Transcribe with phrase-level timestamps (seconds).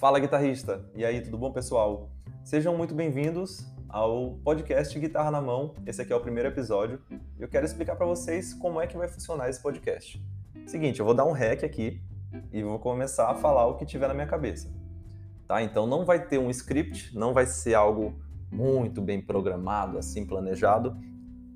[0.00, 0.82] Fala guitarrista!
[0.94, 2.08] E aí, tudo bom, pessoal?
[2.42, 5.74] Sejam muito bem-vindos ao podcast Guitarra na Mão.
[5.86, 7.02] Esse aqui é o primeiro episódio
[7.38, 10.18] eu quero explicar para vocês como é que vai funcionar esse podcast.
[10.64, 12.00] Seguinte, eu vou dar um rec aqui
[12.50, 14.72] e vou começar a falar o que tiver na minha cabeça.
[15.46, 15.62] Tá?
[15.62, 18.18] Então não vai ter um script, não vai ser algo
[18.50, 20.96] muito bem programado, assim planejado.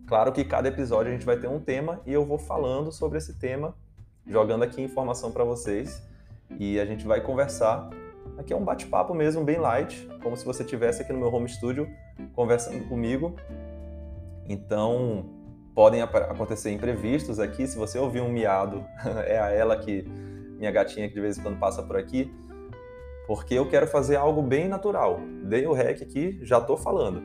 [0.07, 3.17] Claro que cada episódio a gente vai ter um tema e eu vou falando sobre
[3.17, 3.75] esse tema,
[4.27, 6.07] jogando aqui informação para vocês
[6.61, 7.89] e a gente vai conversar.
[8.37, 11.49] Aqui é um bate-papo mesmo, bem light, como se você estivesse aqui no meu home
[11.49, 11.89] studio
[12.35, 13.37] conversando comigo.
[14.49, 15.25] Então,
[15.75, 17.67] podem acontecer imprevistos aqui.
[17.67, 18.85] Se você ouvir um miado,
[19.27, 20.03] é a ela que
[20.59, 22.33] minha gatinha que de vez em quando passa por aqui,
[23.27, 25.21] porque eu quero fazer algo bem natural.
[25.45, 27.23] Dei o rec aqui, já estou falando.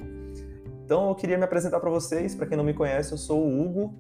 [0.86, 2.36] Então, eu queria me apresentar para vocês.
[2.36, 3.96] Para quem não me conhece, eu sou o Hugo,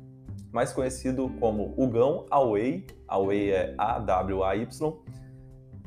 [0.52, 2.86] mais conhecido como Hugão Away.
[3.08, 5.00] Away é A-W-A-Y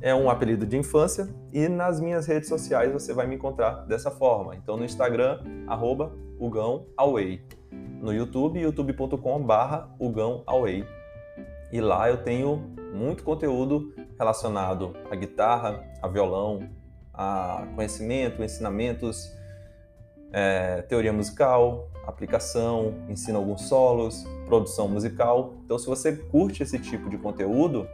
[0.02, 4.10] é um apelido de infância e nas minhas redes sociais você vai me encontrar dessa
[4.10, 4.56] forma.
[4.56, 7.46] Então no Instagram, arroba ugãoaway.
[8.00, 10.84] No YouTube, youtube.com barra ugãoaway.
[11.70, 12.56] E lá eu tenho
[12.92, 16.68] muito conteúdo relacionado à guitarra, a violão,
[17.14, 19.32] a conhecimento, ensinamentos,
[20.32, 25.54] é, teoria musical, aplicação, ensino alguns solos, produção musical.
[25.64, 27.86] Então se você curte esse tipo de conteúdo,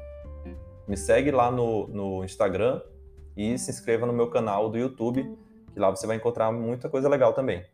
[0.89, 2.81] me segue lá no, no Instagram
[3.37, 5.37] e se inscreva no meu canal do YouTube,
[5.73, 7.65] que lá você vai encontrar muita coisa legal também.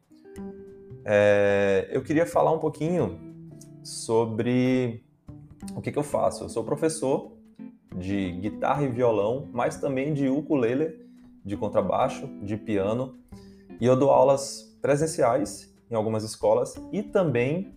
[1.05, 3.19] É, eu queria falar um pouquinho
[3.83, 5.05] sobre
[5.77, 6.45] o que, que eu faço.
[6.45, 7.33] Eu sou professor
[7.97, 11.07] de guitarra e violão, mas também de ukulele,
[11.45, 13.17] de contrabaixo, de piano,
[13.81, 17.75] e eu dou aulas presenciais em algumas escolas e também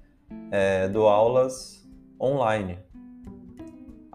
[0.51, 1.87] é, dou aulas
[2.19, 2.79] online.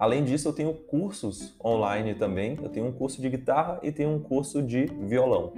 [0.02, 2.58] Além disso, eu tenho cursos online também.
[2.60, 5.52] Eu tenho um curso de guitarra e tenho um curso de violão.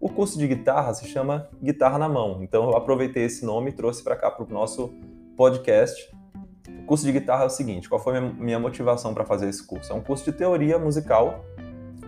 [0.00, 2.42] O curso de guitarra se chama Guitarra na Mão.
[2.42, 4.94] Então eu aproveitei esse nome e trouxe para cá para o nosso
[5.36, 6.10] podcast.
[6.82, 9.92] O curso de guitarra é o seguinte: qual foi minha motivação para fazer esse curso?
[9.92, 11.44] É um curso de teoria musical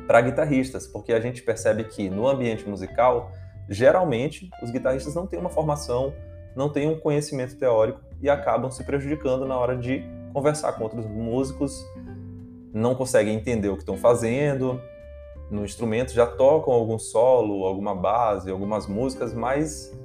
[0.06, 3.30] para guitarristas, porque a gente percebe que no ambiente musical,
[3.68, 6.14] geralmente, os guitarristas não têm uma formação,
[6.56, 11.06] não têm um conhecimento teórico e acabam se prejudicando na hora de conversar com outros
[11.06, 11.86] músicos,
[12.72, 14.80] não conseguem entender o que estão fazendo.
[15.48, 19.96] No instrumento já tocam algum solo, alguma base, algumas músicas, mas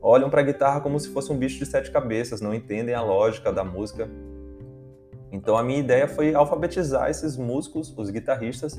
[0.00, 3.02] olham para a guitarra como se fosse um bicho de sete cabeças, não entendem a
[3.02, 4.08] lógica da música.
[5.30, 8.78] Então a minha ideia foi alfabetizar esses músicos, os guitarristas,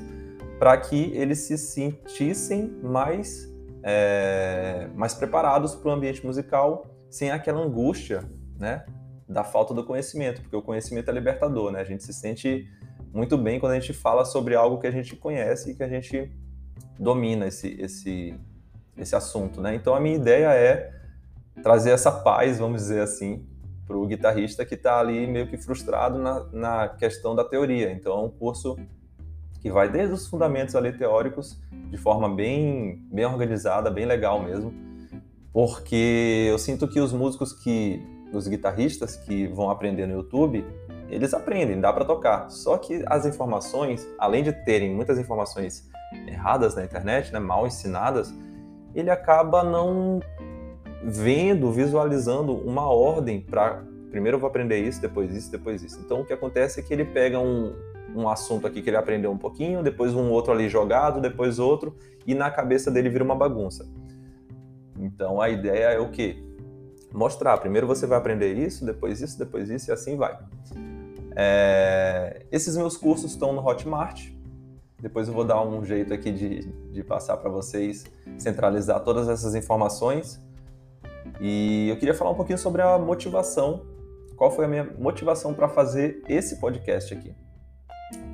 [0.58, 3.48] para que eles se sentissem mais,
[3.84, 8.24] é, mais preparados para o ambiente musical, sem aquela angústia,
[8.58, 8.84] né?
[9.28, 11.80] Da falta do conhecimento, porque o conhecimento é libertador, né?
[11.80, 12.66] A gente se sente
[13.12, 15.88] muito bem quando a gente fala sobre algo que a gente conhece e que a
[15.88, 16.32] gente
[16.98, 18.34] domina esse, esse,
[18.96, 19.74] esse assunto, né?
[19.74, 20.92] Então a minha ideia é
[21.62, 23.46] trazer essa paz, vamos dizer assim,
[23.86, 27.92] para o guitarrista que está ali meio que frustrado na, na questão da teoria.
[27.92, 28.76] Então é um curso
[29.60, 31.60] que vai desde os fundamentos ali teóricos
[31.90, 34.72] de forma bem, bem organizada, bem legal mesmo,
[35.52, 38.00] porque eu sinto que os músicos que
[38.32, 40.64] os guitarristas que vão aprender no YouTube,
[41.08, 42.50] eles aprendem, dá para tocar.
[42.50, 45.88] Só que as informações, além de terem muitas informações
[46.26, 48.32] erradas na internet, né, mal ensinadas,
[48.94, 50.20] ele acaba não
[51.02, 56.00] vendo, visualizando uma ordem para primeiro eu vou aprender isso, depois isso, depois isso.
[56.04, 57.74] Então o que acontece é que ele pega um,
[58.14, 61.94] um assunto aqui que ele aprendeu um pouquinho, depois um outro ali jogado, depois outro,
[62.26, 63.86] e na cabeça dele vira uma bagunça.
[64.98, 66.42] Então a ideia é o quê?
[67.12, 67.58] Mostrar.
[67.58, 70.38] Primeiro você vai aprender isso, depois isso, depois isso e assim vai.
[71.34, 72.42] É...
[72.50, 74.30] Esses meus cursos estão no Hotmart.
[75.00, 78.04] Depois eu vou dar um jeito aqui de, de passar para vocês,
[78.36, 80.40] centralizar todas essas informações.
[81.40, 83.86] E eu queria falar um pouquinho sobre a motivação.
[84.36, 87.34] Qual foi a minha motivação para fazer esse podcast aqui?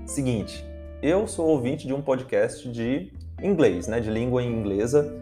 [0.06, 0.64] Seguinte,
[1.02, 3.12] eu sou ouvinte de um podcast de
[3.42, 5.14] inglês, né, de língua inglesa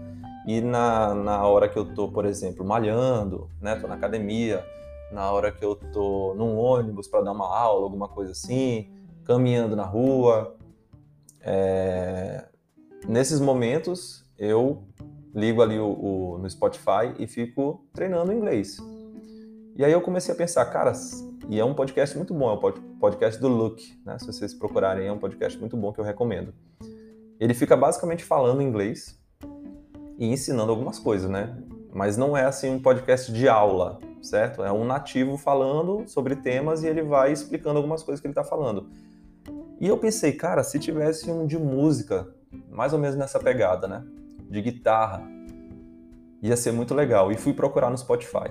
[0.47, 4.65] e na, na hora que eu tô, por exemplo, malhando, né, tô na academia,
[5.13, 8.91] na hora que eu tô num ônibus para dar uma aula, alguma coisa assim,
[9.25, 10.57] caminhando na rua,
[11.41, 12.49] é...
[13.07, 14.83] nesses momentos eu
[15.35, 18.79] ligo ali o, o, no Spotify e fico treinando inglês.
[19.77, 20.93] E aí eu comecei a pensar, cara,
[21.49, 24.19] e é um podcast muito bom, é o podcast do Luke, né?
[24.19, 26.53] Se vocês procurarem, é um podcast muito bom que eu recomendo.
[27.41, 29.19] Ele fica basicamente falando inglês,
[30.19, 31.57] e ensinando algumas coisas, né?
[31.93, 34.63] Mas não é assim um podcast de aula, certo?
[34.63, 38.45] É um nativo falando sobre temas e ele vai explicando algumas coisas que ele está
[38.45, 38.89] falando.
[39.81, 42.29] E eu pensei, cara, se tivesse um de música
[42.71, 44.05] mais ou menos nessa pegada, né?
[44.49, 45.23] De guitarra.
[46.43, 47.31] Ia ser muito legal.
[47.33, 48.51] E fui procurar no Spotify,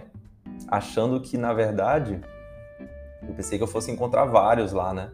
[0.68, 2.22] achando que, na verdade,
[3.28, 5.12] eu pensei que eu fosse encontrar vários lá, né?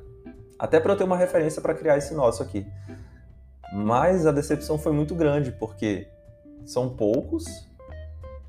[0.57, 2.65] Até para eu ter uma referência para criar esse nosso aqui.
[3.73, 6.07] Mas a decepção foi muito grande, porque
[6.68, 7.46] são poucos,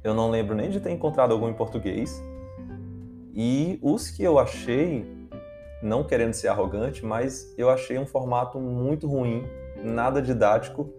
[0.02, 2.22] eu não lembro nem de ter encontrado algum em português,
[3.32, 5.06] e os que eu achei,
[5.80, 9.44] não querendo ser arrogante, mas eu achei um formato muito ruim,
[9.82, 10.92] nada didático,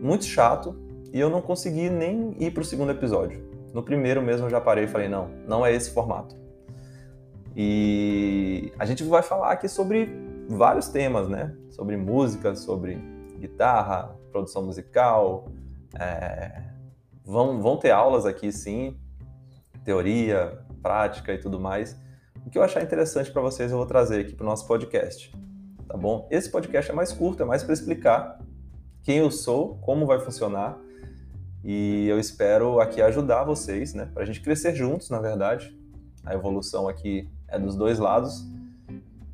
[0.00, 0.76] muito chato,
[1.12, 3.44] e eu não consegui nem ir para o segundo episódio.
[3.74, 6.36] No primeiro mesmo eu já parei e falei: não, não é esse formato.
[7.56, 10.08] E a gente vai falar aqui sobre
[10.48, 11.54] vários temas, né?
[11.70, 12.96] Sobre música, sobre
[13.38, 15.48] guitarra, produção musical.
[15.98, 16.62] É...
[17.24, 18.98] Vão, vão ter aulas aqui, sim,
[19.84, 21.96] teoria, prática e tudo mais.
[22.44, 25.32] O que eu achar interessante para vocês eu vou trazer aqui para o nosso podcast,
[25.86, 26.26] tá bom?
[26.30, 28.40] Esse podcast é mais curto, é mais para explicar
[29.02, 30.78] quem eu sou, como vai funcionar
[31.62, 34.08] e eu espero aqui ajudar vocês, né?
[34.12, 35.76] Para a gente crescer juntos, na verdade.
[36.24, 38.46] A evolução aqui é dos dois lados.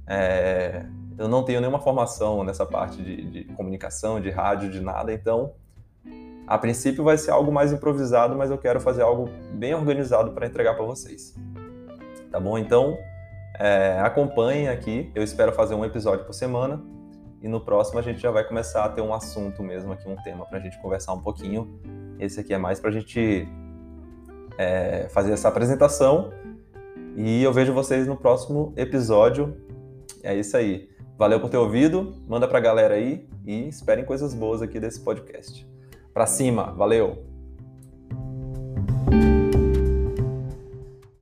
[0.07, 0.87] É,
[1.19, 5.55] eu não tenho nenhuma formação nessa parte de, de, comunicação, de rádio, de nada, então
[6.47, 10.47] a princípio vai ser algo mais improvisado, mas eu quero fazer algo bem organizado para
[10.47, 11.35] entregar para vocês.
[12.31, 12.57] Tá bom?
[12.57, 12.97] Então
[13.59, 16.83] é, acompanhem aqui, eu espero fazer um episódio por semana
[17.43, 20.17] e no próximo a gente já vai começar a ter um assunto mesmo aqui, um
[20.17, 21.81] tema para a gente conversar um pouquinho.
[22.19, 23.49] Esse aqui é mais para a gente
[24.57, 26.31] é, fazer essa apresentação
[27.17, 29.57] e eu vejo vocês no próximo episódio.
[30.23, 30.89] É isso aí.
[31.19, 35.67] Valeu por ter ouvido, manda pra galera aí e esperem coisas boas aqui desse podcast.
[36.17, 37.36] Pra cima, valeu!